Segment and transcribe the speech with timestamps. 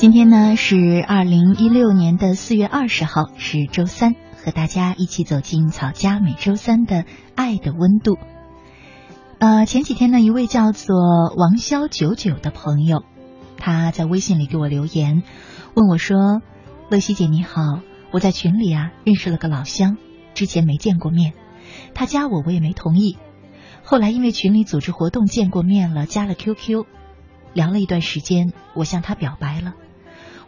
[0.00, 8.16] 今天呢是二零一六年的四月二十号，是周三，和大家一起走进草家每周三的爱的温度。
[9.40, 10.94] 呃，前几天呢，一位叫做
[11.36, 13.02] 王潇九九的朋友，
[13.56, 15.24] 他在微信里给我留言，
[15.74, 16.42] 问我说
[16.90, 17.80] ：“乐西姐你好，
[18.12, 19.96] 我在群里啊认识了个老乡，
[20.32, 21.32] 之前没见过面，
[21.92, 23.18] 他加我我也没同意，
[23.82, 26.84] 后来因为群里组织活动见过面了，加了 QQ，
[27.52, 29.74] 聊了一段时间，我向他表白了。”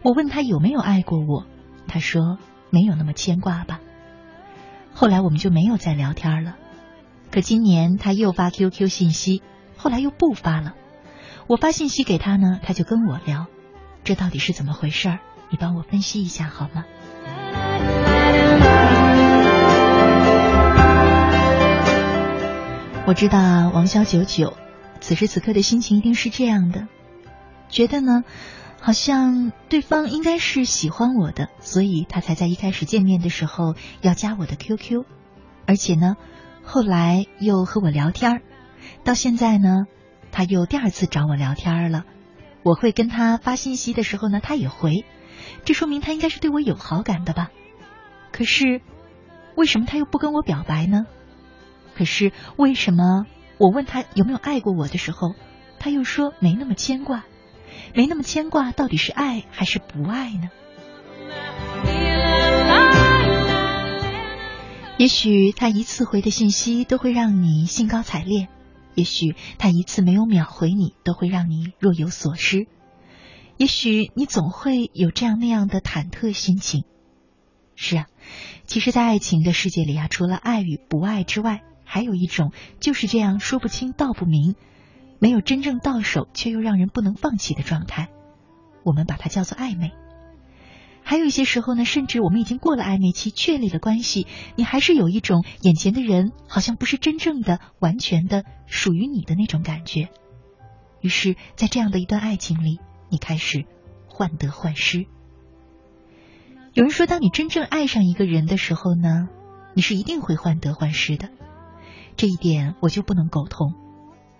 [0.03, 1.45] 我问他有没有爱过我，
[1.87, 2.39] 他说
[2.71, 3.81] 没有那么牵挂吧。
[4.95, 6.57] 后来我们就没有再聊天了。
[7.31, 9.43] 可今年他又发 QQ 信息，
[9.77, 10.75] 后来又不发了。
[11.47, 13.47] 我发信息给他呢，他就跟我聊，
[14.03, 15.19] 这到底是怎么回事？
[15.51, 16.85] 你帮我分析一下好吗？
[23.07, 24.57] 我知道王潇九九
[25.01, 26.89] 此时此刻的心情一定是这样的，
[27.69, 28.25] 觉得呢。
[28.81, 35.05] 好像对方应该是喜欢我的，所以他才在一开始见面的时候要加我的 QQ，
[35.67, 36.17] 而且呢，
[36.65, 38.43] 后来又和我聊天儿
[39.05, 39.85] 到现在呢，
[40.33, 42.05] 他又第二次找我聊天了。
[42.63, 45.05] 我会跟他发信息的时候呢，他也回，
[45.65, 47.51] 这说明他应该是对我有好感的吧？
[48.33, 48.81] 可是
[49.57, 51.07] 为什么他又不跟我表白呢？
[51.95, 53.27] 可是为什么
[53.59, 55.35] 我问他有没有爱过我的时候，
[55.79, 57.25] 他又说没那么牵挂？
[57.95, 60.51] 没那么牵挂，到底是爱还是不爱呢？
[64.97, 68.49] 也许他一次回的信息都会让你兴高采烈，
[68.95, 72.67] 也许他一次没有秒回你都会让你若有所失，
[73.57, 76.85] 也许你总会有这样那样的忐忑心情。
[77.77, 78.07] 是啊，
[78.67, 84.55] 其实，在爱情的世界里啊，除了爱与不爱之外，还有一种就是这样说不清道不明。
[85.21, 88.09] 没有真正到手，却又让人不能放弃的状态，
[88.83, 89.93] 我们把它叫做暧昧。
[91.03, 100.09] 还有一些时候呢，甚至我们已经过了暧昧期，确立了关系，你还是有一种眼前的人好像不是真正的、完全的属于你的那种感觉。
[101.01, 102.79] 于是，在这样的一段爱情里，
[103.09, 103.65] 你开始
[104.09, 105.07] 患得患失。
[106.75, 109.29] 有人说，当你真正爱上一个人的时候呢，
[109.75, 111.29] 你是一定会患得患失的。
[112.17, 113.75] 这一点我就不能苟同。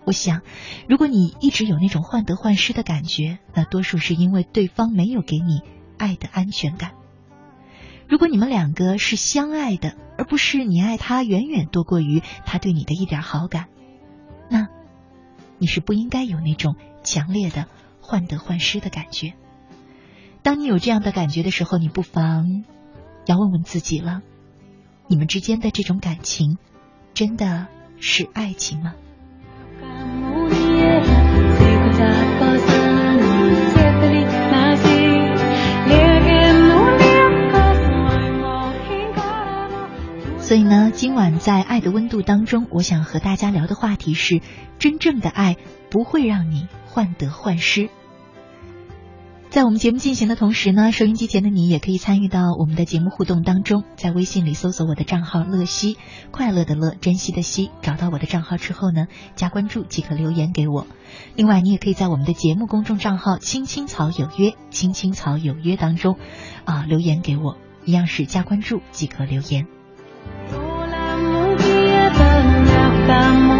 [0.05, 0.43] 我想，
[0.89, 5.61] 如果你一直有那种患得患失的感觉，那多数是因为对方没有给你
[5.99, 6.93] 爱的安全感。
[8.09, 13.67] 如果你们两个是相爱的，而不是你爱他远远多过于他对你的一点好感，
[14.49, 14.69] 那
[15.59, 16.75] 你是不应该有那种
[17.05, 17.67] 强烈的
[18.01, 19.35] 患得患失的感觉。
[20.43, 22.65] 当你有这样的感觉的时候，你不妨
[23.27, 24.23] 要问问自己了：
[25.07, 26.57] 你们之间的这种感情，
[27.15, 27.69] 真的
[28.01, 28.95] 是爱情吗？
[40.51, 44.41] 所以呢，今晚在爱的温度当中，我想和大家聊的话题是：
[44.81, 45.57] 真正的爱
[45.93, 47.89] 不会让你患得患失。
[49.49, 55.97] 在我们节目进行的同时呢，收音机前的你也可以参与到我们的节目互动当中，在微信里搜索我的账号“乐西”，
[56.33, 59.07] 快乐的乐，珍惜的惜，找到我的账号之后呢，
[59.37, 60.89] 加关注即可留言给我。
[61.37, 66.17] 另外，你也可以在我们的节目公众账号“青青草有约”“青青草有约”当中
[66.65, 69.69] 啊留言给我，一样是加关注即可留言。
[73.11, 73.60] 的梦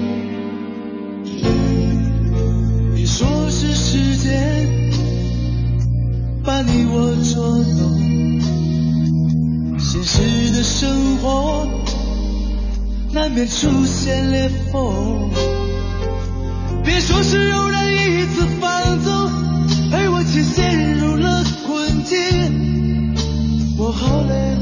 [6.63, 7.79] 你我捉弄，
[9.79, 11.67] 现实的生活
[13.13, 15.31] 难免出现裂缝。
[16.83, 19.11] 别说是偶然一次放纵，
[19.91, 23.15] 而我却陷入了困境。
[23.77, 24.55] 我好累，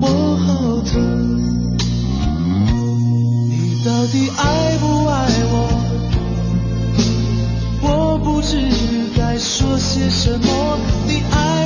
[0.00, 0.94] 我好疼。
[3.48, 5.54] 你到底爱不爱我？
[7.82, 9.07] 我不知道。
[9.18, 10.78] 该说些什么？
[11.06, 11.57] 你爱。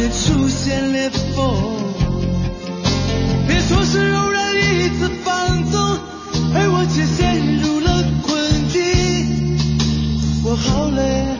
[0.00, 1.54] 便出现裂缝。
[3.46, 5.78] 别说是偶然一次放纵，
[6.54, 9.58] 而我却陷入了困境。
[10.42, 11.39] 我好累。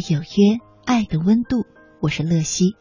[0.00, 1.66] 草有约，爱的温度，
[2.00, 2.76] 我是乐西。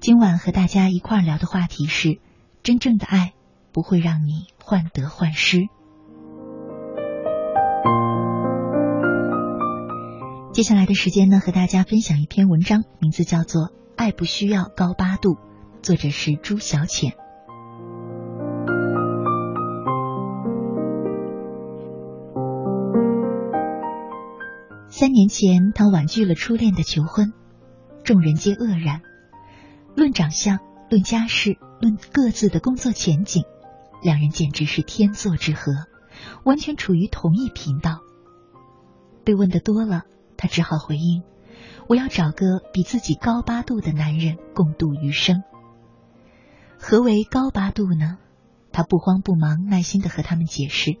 [0.00, 2.18] 今晚和大家一块儿聊的话题是：
[2.62, 3.34] 真正的爱
[3.72, 5.68] 不会让你患得患失。
[10.52, 13.62] 接下来的时间呢，和大家分享一篇文章，名字叫做
[13.96, 15.34] 《爱不需要高八度》，
[15.82, 17.12] 作者是朱小浅。
[24.98, 27.34] 三年前，他婉拒了初恋的求婚，
[28.02, 29.02] 众人皆愕然。
[29.94, 33.44] 论长相，论家世，论各自的工作前景，
[34.00, 35.72] 两人简直是天作之合，
[36.46, 38.00] 完全处于同一频道。
[39.22, 40.04] 被问的多了，
[40.38, 41.22] 他只好回应
[41.90, 45.42] ：“我要找个比自己高八度的男人共度余生。”
[46.80, 48.16] 何为高八度呢？
[48.72, 50.96] 他不慌不忙，耐心的和他们解释：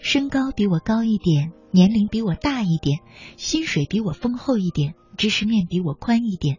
[0.00, 1.52] 身高比我高一点。
[1.72, 2.98] 年龄比我大一点，
[3.36, 6.58] 薪水比我丰厚一点，知识面比我宽一点，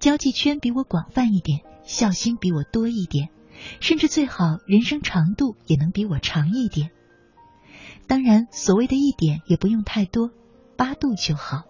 [0.00, 3.28] 交际圈比我广泛一点，孝心比我多一点，
[3.78, 6.90] 甚至最好人生长度也能比我长一点。
[8.08, 10.32] 当然，所谓的一点也不用太多，
[10.76, 11.62] 八度就好。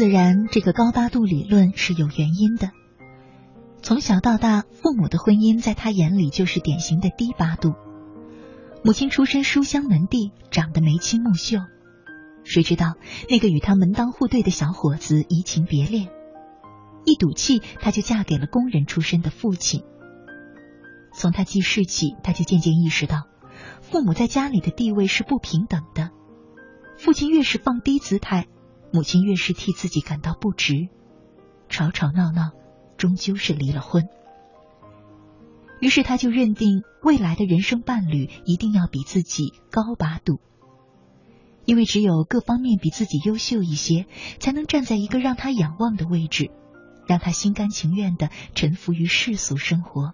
[0.00, 2.70] 自然，这个高八度理论是有原因的。
[3.82, 7.74] 从小到大，父母的婚姻在他眼里就是典型的低八度。
[8.82, 11.58] 母亲出身书香门第，长得眉清目秀，
[12.44, 12.94] 谁知道
[13.28, 16.08] 那个与他门当户对的小伙子移情别恋，
[17.04, 19.84] 一赌气，他就嫁给了工人出身的父亲。
[21.12, 23.24] 从他记事起，他就渐渐意识到，
[23.82, 26.08] 父母在家里的地位是不平等的。
[26.96, 28.46] 父亲越是放低姿态。
[28.92, 30.88] 母亲越是替自己感到不值，
[31.68, 32.50] 吵吵闹闹，
[32.96, 34.08] 终究是离了婚。
[35.80, 40.40] 于是他就认定未来的人生伴侣一定要比自己高八度，
[41.64, 44.06] 因为只有各方面比自己优秀一些，
[44.38, 46.50] 才能站在一个让他仰望的位置，
[47.06, 50.12] 让他心甘情愿的臣服于世俗生活。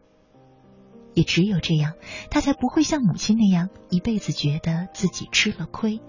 [1.15, 1.95] 也只有这样，
[2.31, 6.01] 他才不会像母亲那样一辈子觉得自己吃了亏。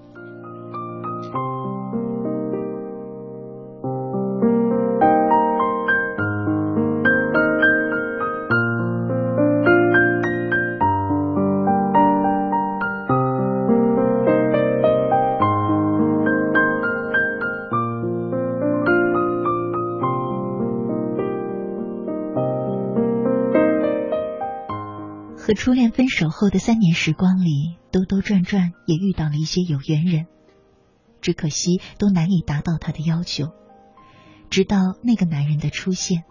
[25.57, 30.27] 初恋分手后的三年时光里，兜兜转转也遇到了一些有缘人，
[31.19, 33.47] 只可惜都难以达到他的要求。
[34.51, 36.23] 直到那个男人的出现，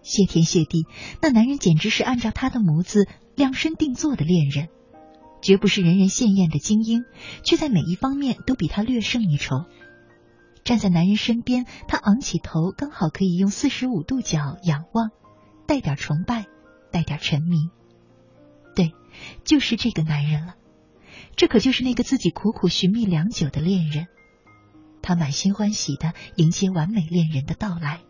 [0.00, 0.86] 谢天谢地，
[1.20, 3.06] 那男人简直是按照他的模子
[3.36, 4.68] 量身定做的恋人，
[5.42, 7.04] 绝不是人人羡艳的精英，
[7.44, 9.66] 却在每一方面都比他略胜一筹。
[10.64, 15.10] 站在男人身边，他昂起头，刚好可以用四十五度角仰望，
[15.66, 16.46] 带点崇拜，
[16.90, 17.68] 带点沉迷。
[18.74, 18.94] 对，
[19.44, 20.54] 就是这个男人了。
[21.36, 24.06] 这可就是那个自己苦苦寻觅良久的恋人。
[25.02, 28.00] 他满心欢喜的迎接完美恋人的到来。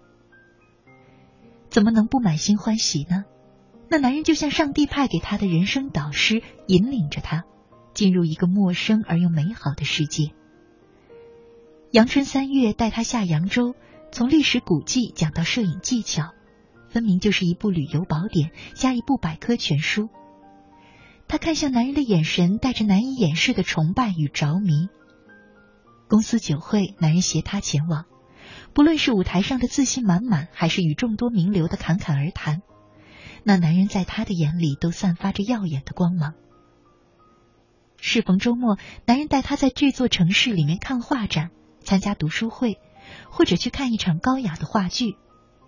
[1.69, 3.25] 怎么能不满心欢喜呢？
[3.89, 7.45] 那男人就像上帝派给他的人生导师，引领着他
[7.95, 10.33] 进入一个陌生而又美好的世界。
[11.93, 13.75] 阳春三月，带他下扬州，
[14.13, 16.35] 从历史古迹讲到摄影技巧，
[16.89, 20.09] 分明就是一部旅游宝典加一部百科全书。
[21.31, 24.89] 她看向男人的眼神带着难以掩饰的崇拜与着迷。
[26.09, 28.07] 公司酒会，男人携她前往，
[28.75, 32.63] 不论是舞台上的自信满满，还是与众多名流的侃侃而谈，
[33.45, 36.35] 那男人在她的眼里都散发着耀眼的光芒。
[37.97, 41.53] 适逢周末，男人带她在这座城市里面看画展、
[41.85, 42.81] 参加读书会，
[43.31, 45.15] 或者去看一场高雅的话剧，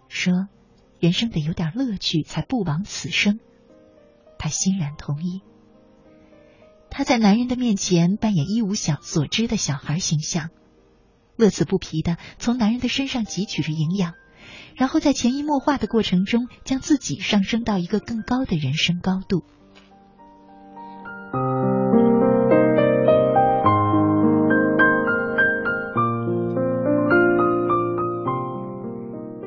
[0.09, 0.49] 说
[0.99, 3.39] ：“人生得有点乐趣，才不枉此生。”
[4.41, 5.41] 她欣然同意。
[6.95, 10.51] 她在男人的面前扮演一无小所知的小孩形象，
[11.37, 14.13] 乐此不疲的从男人的身上汲取着营养，
[14.77, 19.43] 然后在潜移默化的过程中，将自己上升到一个更高的人生高度。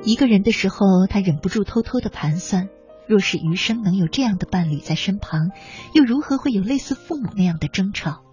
[0.04, 2.70] 一个人的时候，他忍不住偷偷的盘算。
[3.08, 5.52] 若是余生能有这样的伴侣在身旁，
[5.94, 8.24] 又如何会有类似父母那样的争吵？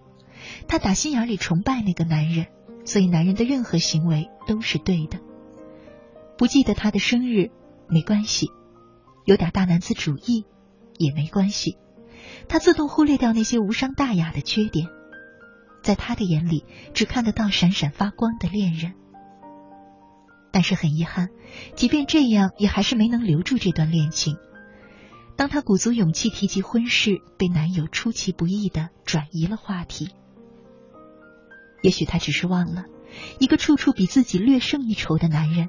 [0.67, 2.47] 他打心眼里崇拜那个男人，
[2.85, 5.21] 所以男人的任何行为都是对的。
[6.38, 7.50] 不记得他的生日
[7.88, 8.49] 没关系，
[9.25, 10.45] 有点大男子主义
[10.99, 11.76] 也没关系。
[12.49, 14.88] 他自动忽略掉那些无伤大雅的缺点，
[15.83, 16.64] 在他的眼里
[16.95, 18.95] 只看得到闪闪发光的恋人。
[20.50, 21.29] 但是很遗憾，
[21.76, 24.37] 即便这样，也还是没能留住这段恋情。
[25.37, 30.11] 当她鼓足勇气提及婚事，被男友出其不意的转移了话题。
[31.83, 32.85] 也许她只是忘了，
[33.39, 35.69] 一个处处比自己略胜一筹的男人，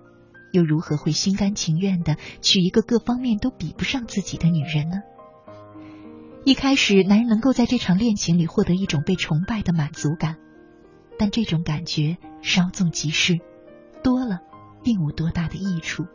[0.51, 5.01] 又如何会心甘情愿的娶一个各方面都比不上自己的女人呢？
[6.45, 10.37] 一开始，男人能够在这场恋情里获得一种被崇拜的满足感，
[11.17, 13.39] 但这种感觉稍纵即逝，
[14.03, 14.41] 多了
[14.83, 16.05] 并无多大的益处。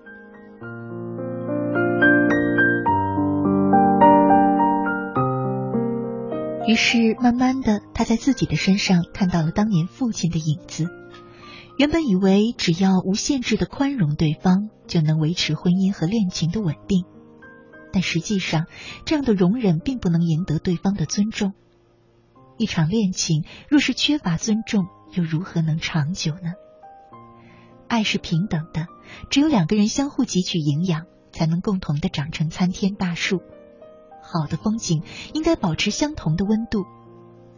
[6.69, 10.85] 于是，慢慢的，他在自己的身上看到了当年父亲的影子。
[11.79, 17.07] 原本以为只要无限制的宽容对方，就能维持婚姻和恋情的稳定，
[17.91, 18.67] 但实际上，
[19.07, 21.55] 这样的容忍并不能赢得对方的尊重。
[22.59, 26.53] 一场恋情若是缺乏尊重，又如何能长久呢？
[27.89, 28.89] 爱是平等的，
[29.31, 33.41] 只有两个人相互汲取营养，才能共同的长成参天大树。
[34.31, 36.85] 好的风景应该保持相同的温度，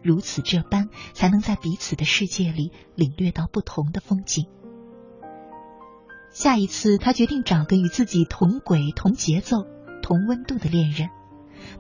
[0.03, 4.47] 如此这般才能在彼此的世界里领略到不同的风景。
[6.31, 9.67] 下一次，他决定找个与自己同轨、同节奏、
[10.01, 11.09] 同温度的恋人，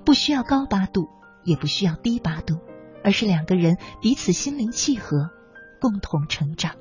[0.04, 1.08] 不需要高八度，
[1.44, 2.58] 也不需要低八度，
[3.04, 5.30] 而是两个人彼此心灵契合，
[5.80, 6.74] 共同成长。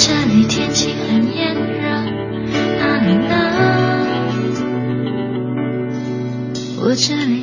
[0.00, 1.88] 这里天气很炎热
[2.78, 3.34] 那里呢
[6.80, 7.37] 我这里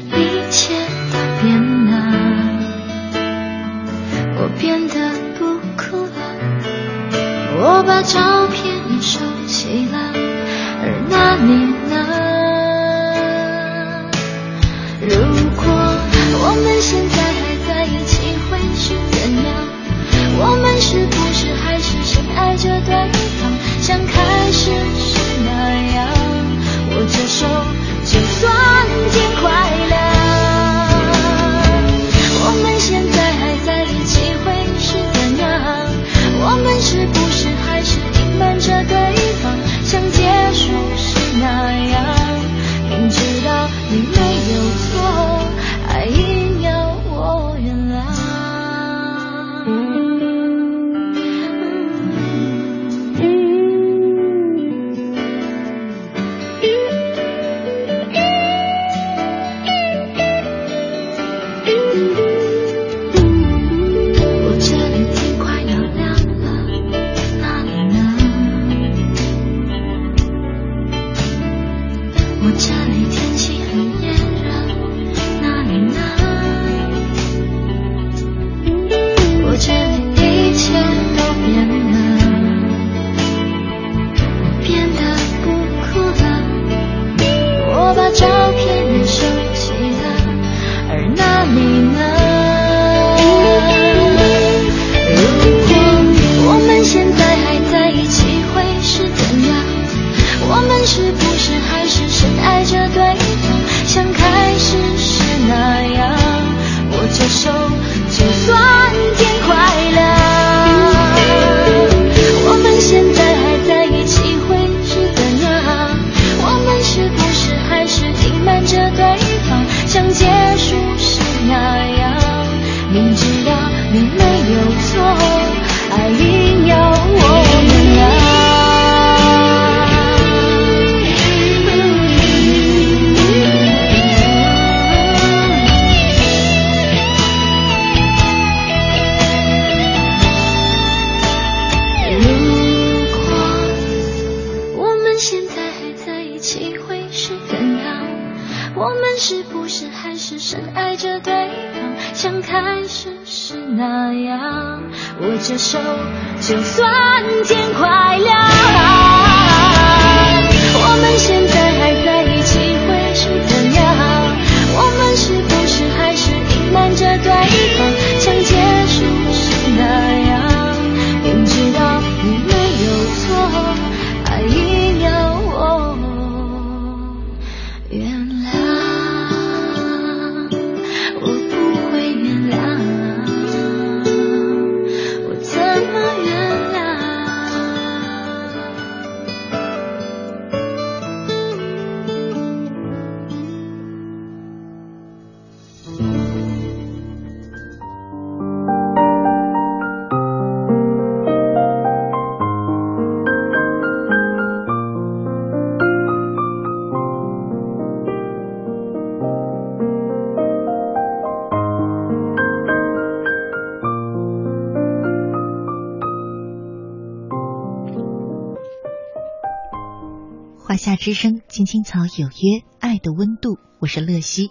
[221.06, 224.50] 之声，青青草有约，爱的温度，我是乐西。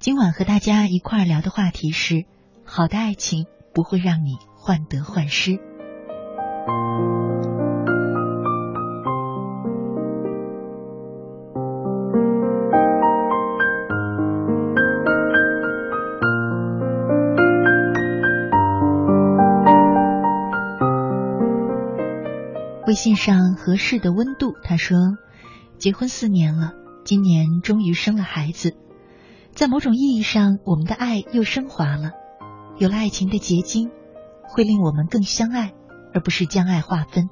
[0.00, 2.24] 今晚和大家一块儿聊的话题是：
[2.64, 5.60] 好的爱情不会让你患得患失。
[22.88, 24.98] 微信上合适的温度，他说，
[25.82, 28.76] 结婚四年了，今年终于生了孩子，
[29.50, 32.12] 在某种意义上，我们的爱又升华了，
[32.78, 33.90] 有了爱情的结晶，
[34.44, 35.74] 会令我们更相爱，
[36.14, 37.28] 而不是将爱划分。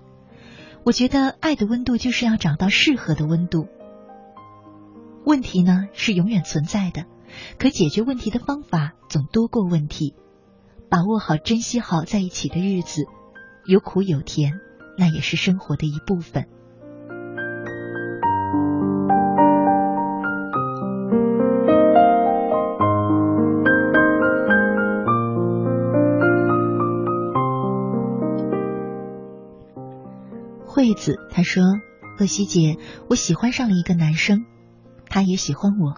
[0.82, 3.68] 我觉得爱的温度就是要找到适合的温度。
[5.24, 7.04] 问题呢是永远存在的，
[7.56, 10.16] 可解决问题的方法总多过问题。
[10.88, 13.04] 把握好、珍惜好在一起的日子，
[13.64, 14.54] 有苦有甜，
[14.98, 16.48] 那也是生活的一部分。
[30.90, 31.62] 惠子他说
[32.18, 32.76] ：“乐西姐，
[33.08, 34.44] 我喜欢上了一个男生，
[35.08, 35.94] 他也喜欢我，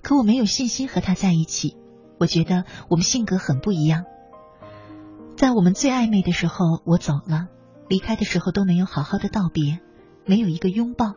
[0.00, 1.76] 可我没有信心和他在一起。
[2.18, 4.06] 我觉得我们性格很不一样。
[5.36, 7.48] 在我们最暧昧的时候，我走了，
[7.86, 9.80] 离开的时候都没有好好的道别，
[10.24, 11.16] 没有一个拥抱。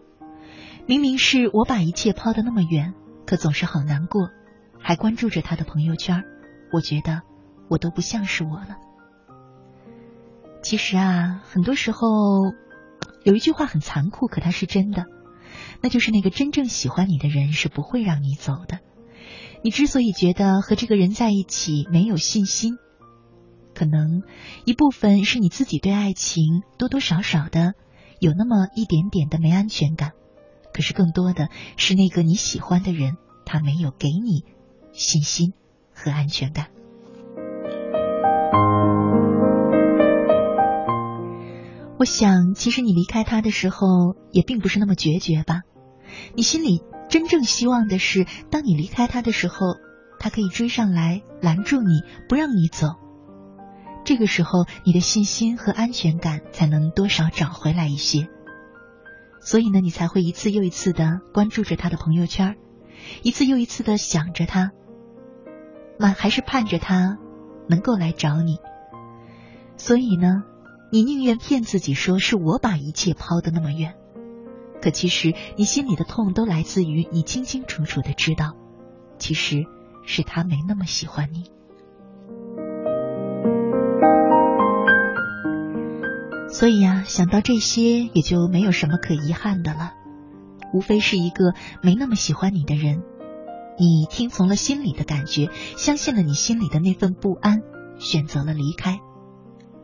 [0.85, 2.93] 明明是我把一切抛得那么远，
[3.25, 4.31] 可总是好难过，
[4.81, 6.25] 还关注着他的朋友圈。
[6.73, 7.21] 我觉得
[7.69, 8.75] 我都不像是我了。
[10.61, 12.01] 其实啊，很多时候。”
[13.23, 15.05] 有一句话很残酷，可它是真的，
[15.81, 18.79] 那就是那个真正喜欢你的人是不会让你走的。
[19.63, 22.77] 你之所以觉得和这个人在一起没有信心，
[23.73, 24.23] 可能
[24.65, 27.73] 一部分是你自己对爱情多多少少的
[28.19, 30.11] 有那么一点点的没安全感，
[30.73, 34.43] 可是更多的是那个你喜欢的人他没有给你
[34.91, 35.53] 信心
[35.93, 36.72] 和安全感。
[42.03, 45.61] 我想，其实你离开他的时候也并不是那么决绝吧？
[46.35, 49.77] 你心里真正希望的是，当你离开他的时候，
[50.19, 52.87] 他可以追上来拦住你，不让你走。
[54.03, 58.27] 这个时候，你的信心和安全感才能多少找回来一些。
[59.39, 62.57] 所以呢，你才会一次又一次的关注着他的朋友圈，
[63.21, 64.71] 一次又一次的想着他，
[65.97, 67.17] 那还是盼着他
[67.69, 68.57] 能够来找你。
[69.77, 70.43] 所以呢。
[70.93, 73.95] 你宁愿骗自己说是我把一切抛得那么远，
[74.79, 78.53] 可其实你心里的痛都来自于你清清楚楚的知道，
[79.17, 79.65] 其实
[80.05, 81.45] 是他没那么喜欢你。
[86.47, 89.93] 所以呀，想到这些，也就没有什么可遗憾的了，
[90.75, 93.01] 无非是一个没那么喜欢你的人，
[93.79, 97.63] 你听从了心里的感觉，相信了你心里的那份不安，
[97.97, 98.99] 选择了离开，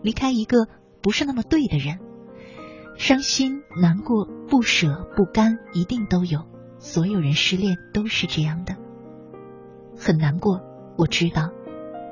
[0.03, 0.67] 离开一个。
[1.01, 1.99] 不是那么对的人，
[2.97, 6.45] 伤心、难过、不舍、不甘，一定都有。
[6.77, 8.75] 所有人失恋都是这样的，
[9.97, 10.61] 很难过，
[10.97, 11.49] 我知道。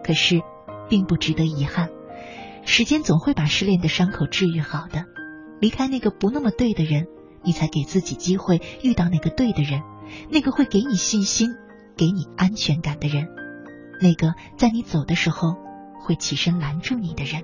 [0.04, 0.42] 可是
[0.90, 1.90] 并不值得遗憾。
[2.66, 5.06] 时间总会把失恋的伤口治愈好的。
[5.60, 7.08] 离开那个不那么对的人，
[7.44, 9.82] 你才给自己机会遇到那个对的人，
[10.30, 11.50] 那个会给你信心、
[11.96, 13.28] 给你安全感的人，
[14.02, 15.56] 那个在你走的时候
[16.00, 17.44] 会起身拦住你的人。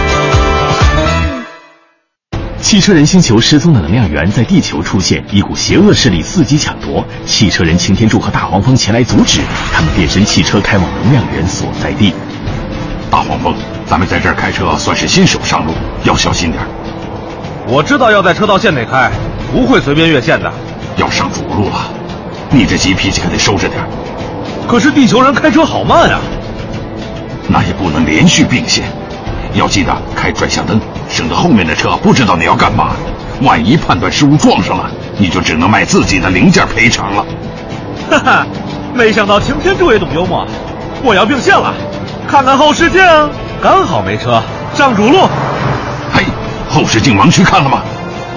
[2.61, 7.03] 汽车人星球失踪的能量源在地球出现，一股邪恶势力伺机抢夺。
[7.25, 9.41] 汽车人擎天柱和大黄蜂前来阻止，
[9.73, 12.13] 他们变身汽车开往能量源所在地。
[13.09, 13.55] 大黄蜂，
[13.87, 16.63] 咱们在这儿开车算是新手上路，要小心点。
[17.67, 19.11] 我知道要在车道线内开，
[19.51, 20.51] 不会随便越线的。
[20.97, 21.91] 要上主路了，
[22.51, 23.81] 你这急脾气可得收着点。
[24.67, 26.21] 可是地球人开车好慢啊，
[27.49, 28.85] 那也不能连续并线，
[29.53, 32.91] 要记得开转向灯，省得后面的车不知道你要干嘛。
[33.41, 37.25] 万一判断失误撞上了，你就只能卖自己的零件赔偿了。
[38.09, 38.47] 哈哈，
[38.93, 40.45] 没想到擎天柱也懂幽默。
[41.03, 41.73] 我要并线了，
[42.27, 43.01] 看看后视镜，
[43.61, 44.41] 刚好没车，
[44.73, 45.27] 上主路。
[46.13, 46.23] 嘿，
[46.69, 47.81] 后视镜盲区看了吗？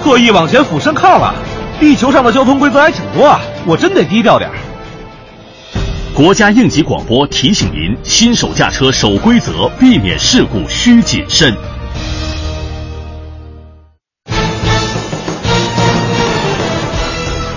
[0.03, 1.33] 特意往前俯身看了。
[1.79, 4.49] 地球上的交通规则还挺多啊，我真得低调点。
[6.15, 11.53] 国家应急广播提醒您：新手驾车守规则，避免事故需谨慎。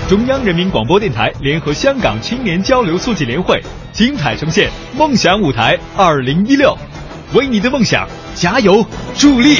[0.08, 4.68] 中央人民广播电台联合香港青年交流促进联会精彩呈现
[4.98, 6.76] 《梦想舞台二零一六》，
[7.38, 8.84] 为你的梦想加油
[9.16, 9.54] 助力。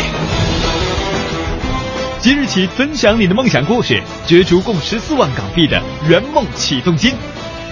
[2.19, 7.15] 即日起，分享你的梦想故事，角逐共十四万港币的圆梦启动金。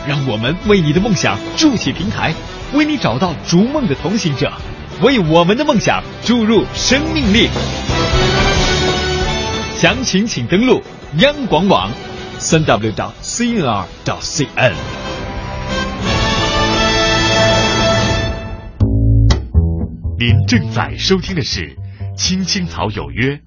[0.07, 2.33] 让我们为你的梦想筑起平台，
[2.73, 4.53] 为你找到逐梦的同行者，
[5.03, 7.49] 为我们的梦想注入生命力。
[9.75, 10.81] 详情请登录
[11.19, 11.91] 央广网，
[12.39, 14.73] 三 w 点 cnr 点 cn。
[20.19, 21.61] 您正在收听的是
[22.17, 23.41] 《青青草有约》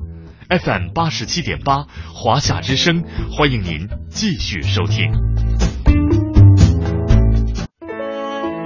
[0.59, 5.09] ，FM 八十七点八，华夏之声，欢迎您继续收听。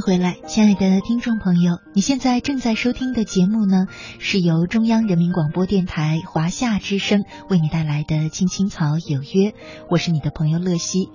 [0.00, 3.86] 回来，亲爱的听众朋友，你现在正在收听的节目呢，
[4.18, 9.50] 是由中央人民广播电台华夏之声为你带来的《青青草有约》，
[9.90, 11.08] 我是你的朋友乐西。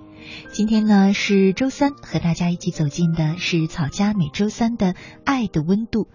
[0.50, 4.94] 今天呢是周三，和大家一起走进的是草家每周三的
[5.24, 6.08] 爱的温度。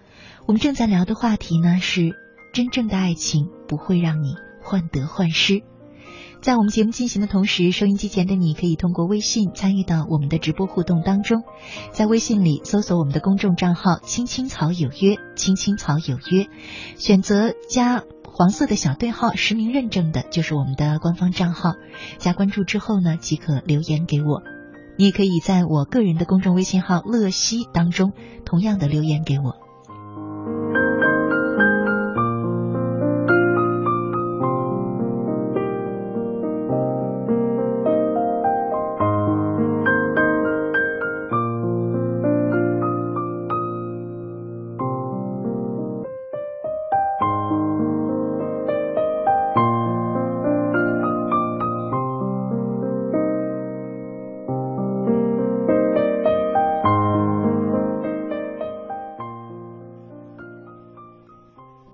[0.45, 2.11] 我们正在聊的话题呢是
[2.53, 5.61] 真正的爱情不会让你患得患失。
[6.41, 11.43] 在我们节目进行的同时，收音机前的你可以通过微信参与到我们的直播互动当中，
[11.91, 16.47] 在微信里搜索我们的公众账号“青青草有约”，“青青草有约”，
[16.95, 21.73] 选择加黄色的小对号实名认证的，就是我们的官方账号。
[22.19, 24.41] 加关注之后呢，即可留言给我。
[24.97, 28.13] 你也可以在我个人的公众微信号“乐西”当中，
[28.45, 29.55] 同样的留言给我。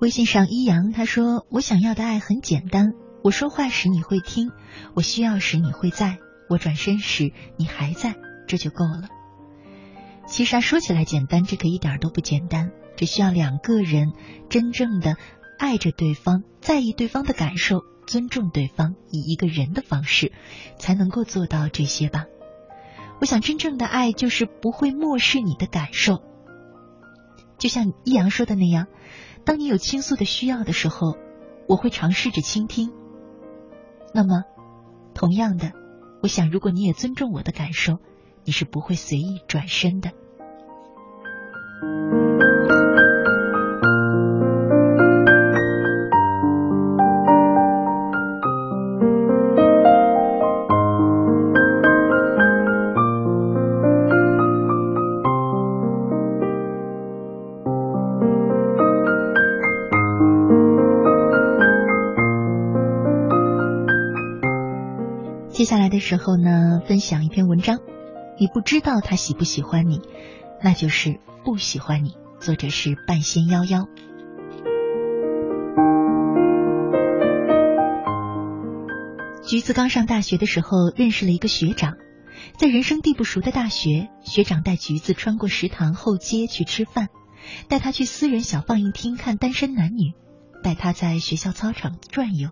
[0.05, 4.51] 微信上一阳他说：“我想要的爱很简单，我说话时你会听，
[4.93, 8.13] 我需要时你会在，我转身时你还在，
[8.45, 9.09] 这就够了。”
[10.29, 14.13] 其实啊，说起来简单，这可一点都不简单，只需要两个人
[14.47, 15.17] 真正的
[15.57, 20.31] 爱着对方，在意对方的感受，尊重对方，以一个人的方式，
[20.77, 22.25] 才能够做到这些吧。
[23.19, 26.21] 我想，真正的爱就是不会漠视你的感受，
[27.57, 28.85] 就像一阳说的那样。
[29.45, 31.15] 当你有倾诉的需要的时候，
[31.67, 32.91] 我会尝试着倾听。
[34.13, 34.43] 那么，
[35.13, 35.71] 同样的，
[36.21, 37.99] 我想，如果你也尊重我的感受，
[38.43, 40.11] 你是不会随意转身的。
[67.05, 67.81] 想，一篇文章。
[68.39, 70.01] 你不知道他喜不喜欢你，
[70.63, 72.15] 那就是不喜欢你。
[72.39, 73.87] 作者是半仙夭夭。
[79.47, 81.93] 橘子刚上大学的时候，认识了一个学长，
[82.57, 87.09] 在人生地不熟的大学，学长带橘子穿过食堂后街去吃饭，
[87.69, 90.13] 带他去私人小放映厅看单身男女，
[90.63, 92.49] 带他在学校操场转悠，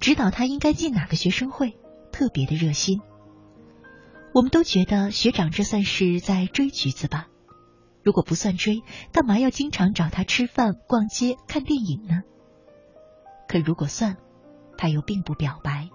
[0.00, 1.78] 指导他应该进哪个学生会。
[2.10, 3.00] 特别的热心，
[4.32, 7.28] 我们都觉得学长这算是在追橘子吧？
[8.02, 12.22] 如果不算追，干嘛要经常找他吃饭、逛街、看电影呢？
[13.48, 14.16] 可如果算，
[14.76, 15.88] 他又并不表白。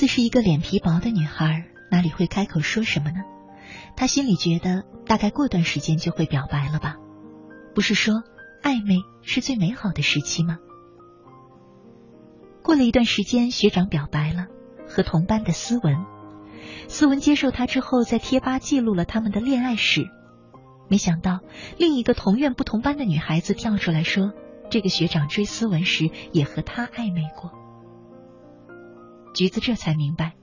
[0.00, 3.18] 子是一个脸皮薄的女孩，哪里会开口说什么呢？
[3.96, 6.96] 她心里觉得，大概过段时间就会表白了吧？
[7.74, 8.22] 不是说
[8.62, 10.56] 暧昧是最美好的时期吗？
[12.62, 14.46] 过了一段时间，学长表白了，
[14.88, 15.94] 和同班的思文。
[16.88, 20.08] 思文接受他之后，在贴吧记录了他们的恋爱史。
[20.88, 21.40] 没想到，
[21.76, 24.32] 另一个同院不同班的女孩子跳出来说，
[24.70, 27.52] 这个学长追思文时也和他暧昧过。
[29.34, 30.34] 橘子这才明白，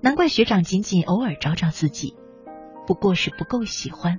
[0.00, 2.14] 难怪学长仅仅偶尔找找自己，
[2.86, 4.18] 不过是不够喜欢，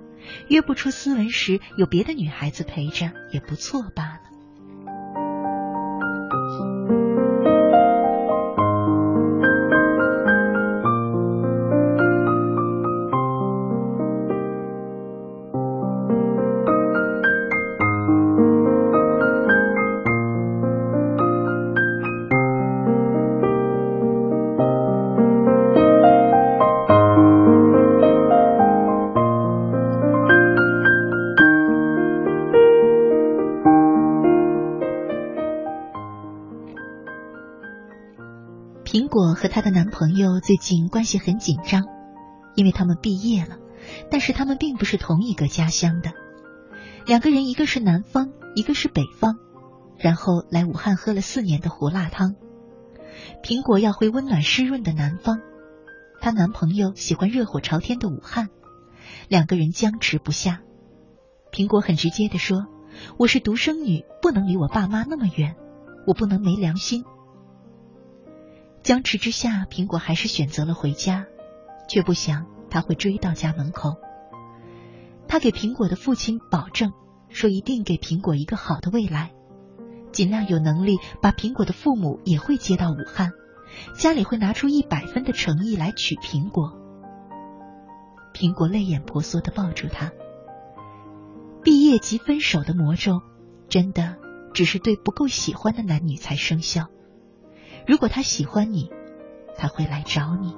[0.49, 4.19] 约不出斯文时有别的女孩子陪着也不错罢了。
[40.43, 41.85] 最近关系很紧张，
[42.53, 43.59] 因为他们毕业了，
[44.11, 46.11] 但是他们并不是同一个家乡的。
[47.05, 49.37] 两个人，一个是南方，一个是北方，
[49.97, 52.35] 然后来武汉喝了四年的胡辣汤。
[53.41, 55.39] 苹果要回温暖湿润的南方，
[56.19, 58.49] 她男朋友喜欢热火朝天的武汉，
[59.29, 60.59] 两个人僵持不下。
[61.53, 62.65] 苹果很直接的说
[63.17, 65.55] ：“我是独生女，不能离我爸妈那么远，
[66.05, 67.05] 我不能没良心。”
[68.83, 71.25] 僵持之下，苹果还是选择了回家，
[71.87, 73.95] 却不想他会追到家门口。
[75.25, 76.91] 他给苹果的父亲保证
[77.29, 79.31] 说，一定给苹果一个好的未来，
[80.11, 83.31] 尽量有能力把苹果的父母也会接到武汉，
[83.95, 86.77] 家里会拿出一百分的诚意来娶苹果。
[88.33, 90.11] 苹果泪眼婆娑的抱住他。
[91.63, 93.21] 毕业即分手的魔咒，
[93.69, 94.17] 真的
[94.53, 96.87] 只是对不够喜欢的男女才生效。
[97.85, 98.89] 如果他喜欢你，
[99.57, 100.55] 他会来找你。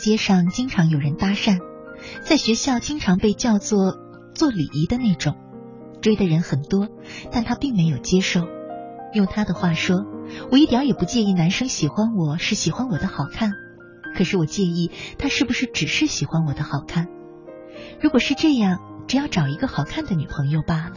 [0.00, 1.60] 街上经常有人搭讪，
[2.24, 3.98] 在学校经常被叫做
[4.34, 5.36] 做礼仪的那种，
[6.00, 6.88] 追的人很多，
[7.30, 8.48] 但他并没有接受。
[9.12, 10.06] 用他的话说，
[10.50, 13.52] 我一点也不介意男生喜欢我是喜欢我的好看，
[14.16, 17.06] 可是我介意他是不是只是喜欢我的好看。
[18.00, 20.94] 如果是这样，只要找一个好看的女朋友罢了。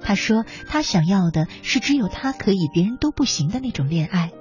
[0.00, 4.32] 他说他想要的是只有他可以，别人都不行的那种恋爱。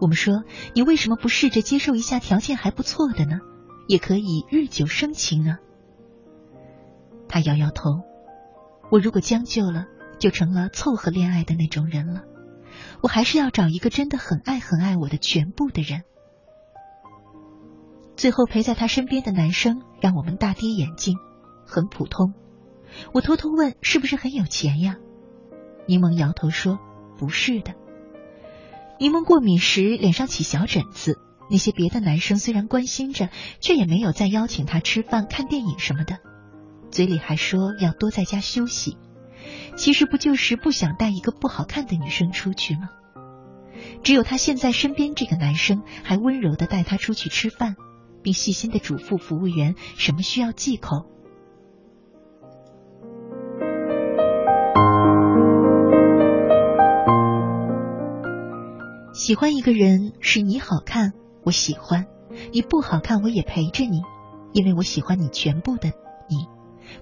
[0.00, 0.42] 我们说，
[0.74, 3.38] 你为什么不试着接受一下条件还不错的呢？
[3.86, 5.58] 也可以日久生情啊。
[7.28, 8.02] 他摇摇头，
[8.90, 9.86] 我如果将就了，
[10.18, 12.22] 就成了凑合恋爱的那种人了。
[13.02, 16.02] 我还是要找一个真的很爱很爱我的全部的人。
[18.16, 21.16] 最后陪在他身边的男生让我们大跌眼镜，
[21.66, 22.34] 很普通。
[23.12, 24.96] 我偷偷问，是不是很有钱呀？
[25.86, 26.78] 柠檬摇头说，
[27.18, 27.74] 不是的。
[29.00, 31.18] 柠檬过敏时脸上起小疹子，
[31.50, 33.28] 那些别的男生虽然关心着，
[33.60, 36.18] 却也没有再邀请她吃饭、看电影什么的，
[36.90, 38.96] 嘴里还说要多在家休息。
[39.76, 42.90] 其实不就是不想带一个不好看的女生出去吗？
[44.02, 47.74] 只有他现在身边这个男生还温柔的带她出去吃饭，
[48.22, 51.06] 并细心的嘱咐服务员什么需要忌口。
[59.14, 61.12] 喜欢一个人是你好看，
[61.44, 62.06] 我喜欢；
[62.52, 64.02] 你不好看，我也陪着你，
[64.52, 65.92] 因为我喜欢你全部的
[66.28, 66.48] 你，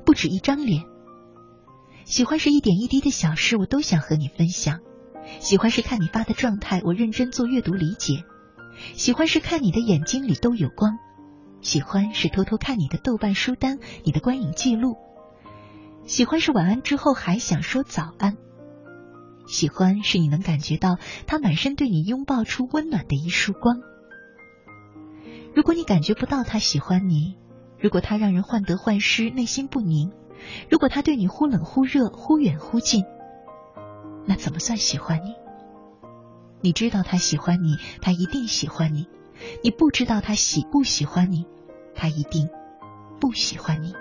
[0.04, 0.84] 不止一张脸。
[2.04, 4.80] 喜欢是一点一滴的小事，我都想和你分享。
[5.40, 8.24] 喜欢是看你发的状态，我认真做阅读理解。
[8.92, 10.98] 喜欢是看你的眼睛里都有光。
[11.62, 14.98] 喜欢是偷偷看你的豆瓣书单，你的观影记录。
[16.04, 18.36] 喜欢是晚安之后还想说早安。
[19.52, 20.96] 喜欢是你能感觉到
[21.26, 23.82] 他满身对你拥抱出温暖的一束光。
[25.54, 27.36] 如果你感觉不到他喜欢你，
[27.78, 30.10] 如果他让人患得患失、内心不宁，
[30.70, 33.04] 如果他对你忽冷忽热、忽远忽近，
[34.24, 35.34] 那怎么算喜欢你？
[36.62, 39.04] 你知道他喜欢你，他一定喜欢你；
[39.62, 41.44] 你不知道他喜不喜欢你，
[41.94, 42.48] 他一定
[43.20, 43.92] 不喜欢你。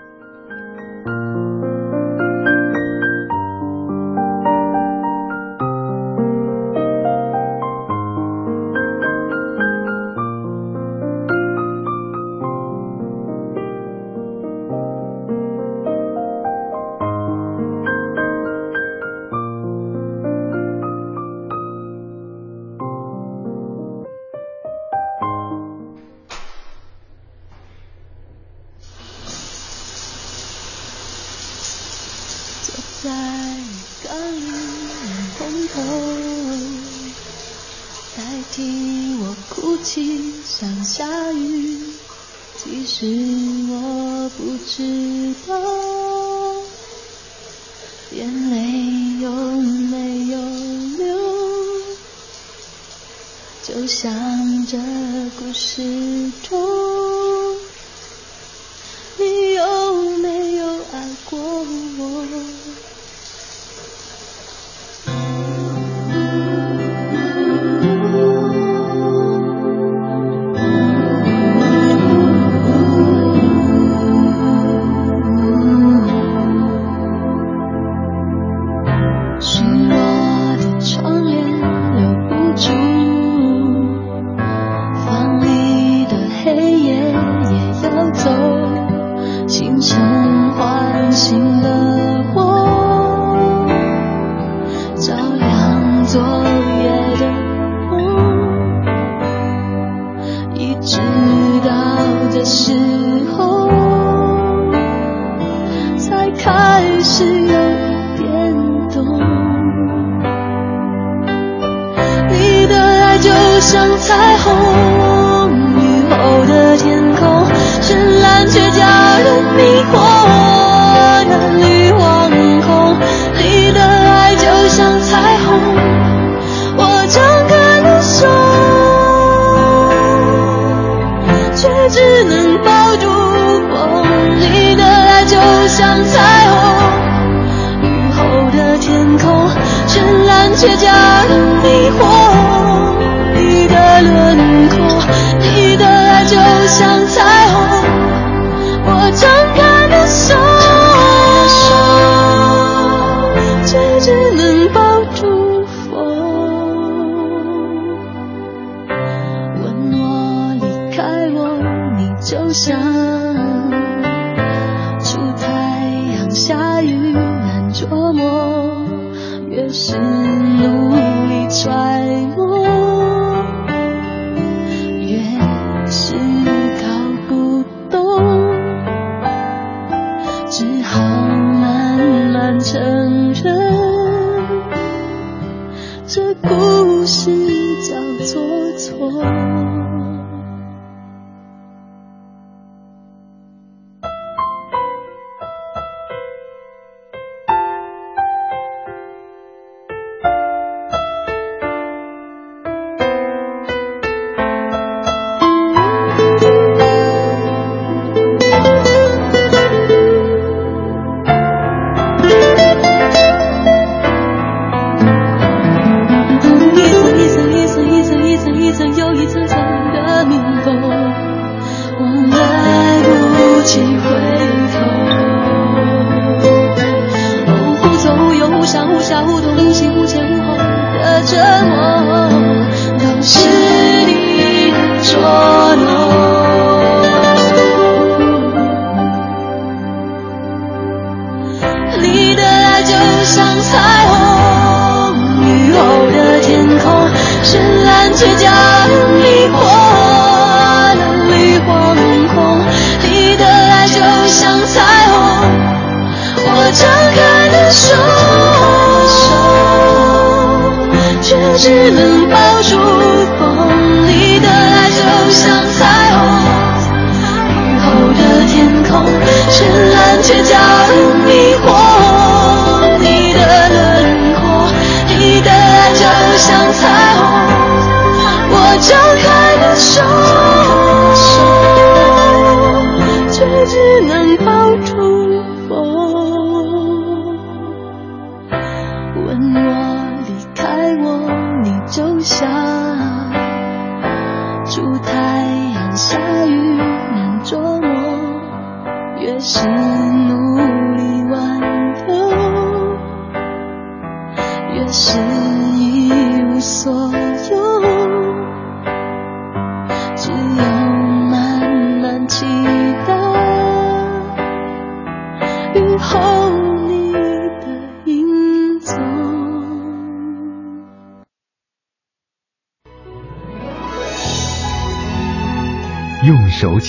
[279.72, 280.21] 的手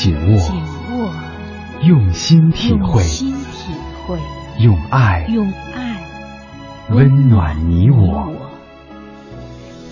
[0.04, 1.14] 紧握，
[1.82, 3.72] 用心体会，用心体
[4.06, 4.18] 会，
[4.60, 6.04] 用爱用爱
[6.90, 8.30] 温暖你我。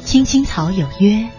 [0.03, 1.29] 青青草有约。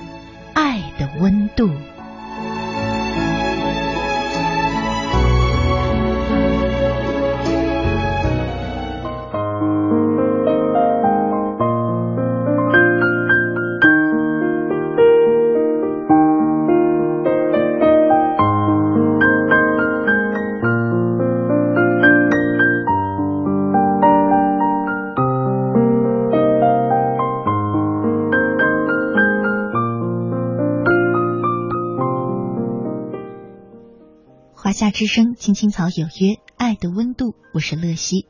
[34.82, 37.36] 夏之声青青草有约，爱的温度。
[37.54, 38.26] 我是乐西，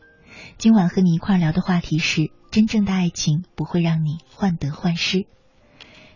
[0.58, 5.24] 今晚和你一块聊的话题是：真正的爱情不会让你患得患失。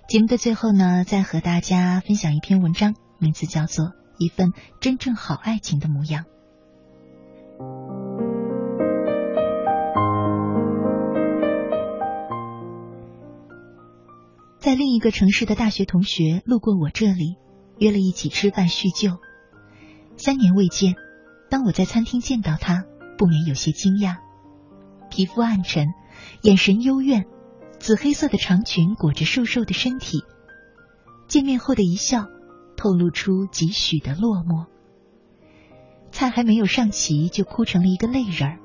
[0.06, 3.86] 节目的最后呢，再和大家分享一篇文章，名字叫做
[4.18, 6.24] 《一份真正好爱情的模样》。
[14.58, 17.38] 在另一个城市的大学同学路过我这里，
[17.78, 19.12] 约了一起吃饭叙旧。
[20.16, 20.94] 三年未见
[21.50, 22.84] 当我在餐厅见到他
[23.18, 24.16] 不免有些惊讶。
[25.10, 25.88] 皮肤暗沉
[26.42, 27.26] 眼神幽怨
[27.78, 30.24] 紫黑色的长裙裹着瘦瘦的身体。
[31.28, 32.26] 见面后的一笑
[32.76, 34.66] 透露出几许的落寞。
[36.10, 38.58] 菜还没有上齐就哭成了一个泪人儿。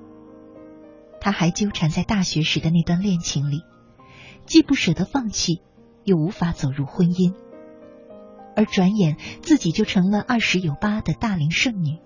[1.20, 3.62] 他还纠缠在大学时的那段恋情里
[4.46, 5.62] 既不舍得放弃
[6.04, 7.34] 又无法走入婚姻。
[8.56, 12.00] 而转眼自己就成了二十有八的大龄剩女。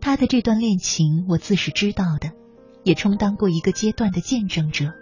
[0.00, 2.32] 他的这段恋情，我自是知道的，
[2.84, 4.92] 也充当过一个阶段的见证者。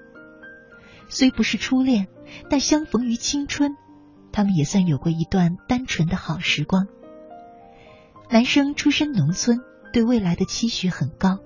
[1.08, 2.08] 虽不是初恋，
[2.50, 3.76] 但相逢于青春，
[4.32, 6.88] 他们也算有过一段单纯的好时光。
[8.30, 9.60] 男生出身农村，
[9.92, 11.38] 对未来的期许很高。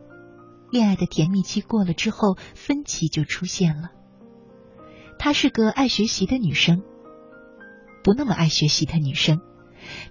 [0.70, 3.90] 恋爱的甜蜜期过了之后，分歧就出现了。
[5.18, 6.82] 她是个爱学习的女生，
[8.02, 9.40] 不那么爱学习的女生，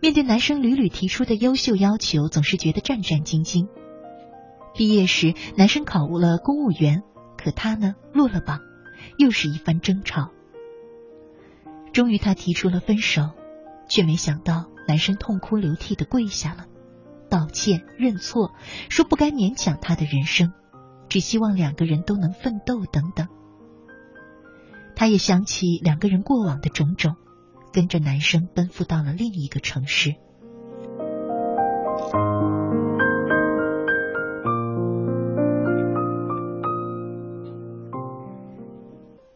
[0.01, 3.67] 面对男生屡屡提出的优秀要求，总是觉得战战兢兢。
[4.75, 7.03] 毕业时，男生考入了公务员，
[7.37, 8.59] 可她呢落了榜，
[9.17, 10.29] 又是一番争吵。
[11.91, 13.31] 终于，她提出了分手，
[13.89, 16.65] 却没想到男生痛哭流涕的跪下了。
[17.29, 18.53] 道歉、认错，
[18.89, 20.51] 说不该勉强他的人生，
[21.09, 23.27] 只希望两个人都能奋斗等等。
[24.95, 27.15] 他也想起两个人过往的种种，
[27.71, 30.15] 跟着男生奔赴到了另一个城市。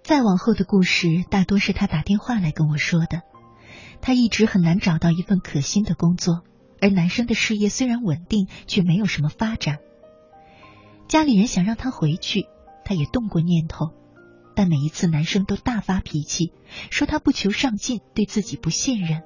[0.03, 3.21] 再往后的故事，大多是他打电话来跟我说的。
[4.01, 6.43] 他一直很难找到一份可心的工作。
[6.81, 9.77] 而男生的事业虽然稳定，却没有什么发展。
[11.07, 12.47] 家里人想让他回去，
[12.83, 13.93] 他也动过念头，
[14.55, 16.53] 但每一次男生都大发脾气，
[16.89, 19.23] 说他不求上进，对自己不信任。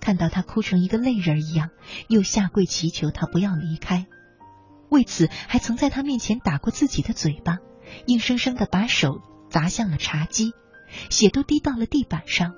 [0.00, 1.70] 看到他哭成一个泪人一样，
[2.08, 4.06] 又下跪祈求他不要离开。
[4.90, 7.58] 为此，还曾在他面前打过自己的嘴巴，
[8.06, 10.52] 硬生生的把手砸向了茶几，
[11.10, 12.52] 血都滴到了地板上。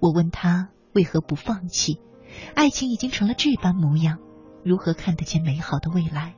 [0.00, 0.70] 我问他。
[0.92, 2.00] 为何不放弃？
[2.56, 4.18] 爱情已经成了这般模样，
[4.64, 6.34] 如何看得见美好的未来？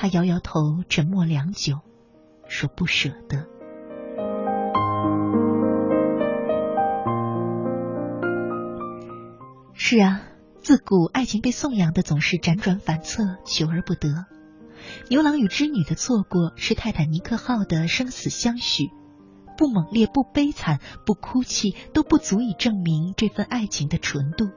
[0.00, 1.80] 他摇摇头，沉默良久，
[2.48, 3.46] 说：“不舍得。”
[9.76, 10.22] 是啊，
[10.62, 14.24] 自古爱情被颂扬的总是辗转反侧，求而不得。
[15.10, 18.84] 牛郎与织女的错过，是泰坦尼克号的生死相许。
[19.58, 24.48] 不猛烈，不悲惨，不哭泣，都不足以证明这份爱情的纯度。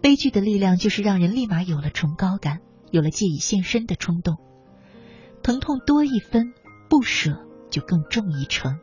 [0.00, 2.60] 悲剧的力量就是让人立马有了崇高感，
[2.94, 4.36] 有了借以献身的冲动。
[5.42, 6.52] 疼痛多一分，
[6.88, 8.78] 不舍就更重一成。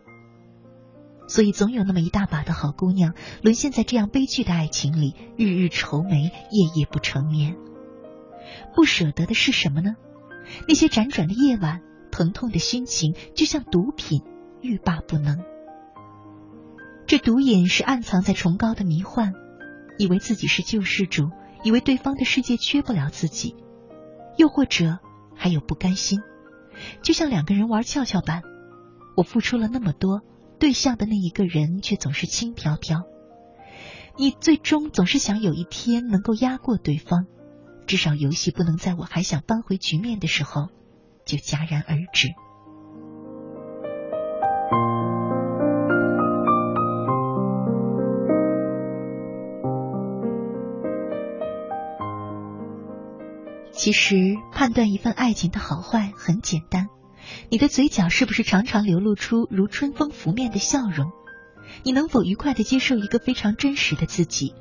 [1.29, 7.55] 所以，总有那么一大把的好姑娘沦陷在这样悲剧的爱情里，日日愁眉，夜夜不成眠。
[8.75, 9.95] 不舍得的是什么呢？
[10.67, 11.81] 那些辗转的夜晚，
[12.11, 14.23] 疼痛的心情，就像毒品。
[14.61, 15.39] 欲罢不能，
[17.07, 19.33] 这毒瘾是暗藏在崇高的迷幻，
[19.97, 21.31] 以为自己是救世主，
[21.63, 23.55] 以为对方的世界缺不了自己，
[24.37, 24.99] 又或者
[25.35, 26.21] 还有不甘心，
[27.01, 28.43] 就像两个人玩跷跷板，
[29.15, 30.21] 我付出了那么多，
[30.59, 33.03] 对象的那一个人却总是轻飘飘，
[34.17, 37.25] 你最终总是想有一天能够压过对方，
[37.87, 40.69] 至少游戏不能在我还想扳回局面的时候
[41.25, 42.29] 就戛然而止。
[53.81, 56.89] 其实，判断一份爱情的好坏很简单，
[57.49, 61.11] 你的嘴角是不是常常流露出如春风拂面的笑容？
[61.81, 64.53] 你能否愉快的接受一个非常真实的自己？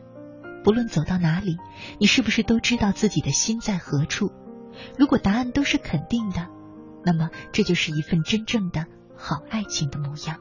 [0.65, 1.59] 不论走到哪里，
[1.99, 4.33] 你是不是都知道自己的心在何处？
[4.97, 6.47] 如果答案都是肯定的，
[7.05, 8.87] 那么这就是一份真正的
[9.19, 10.39] 好爱情的模样。